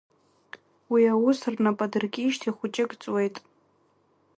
[0.91, 3.35] Уи аус рнападыркижьҭеи хәыҷык ҵуеит.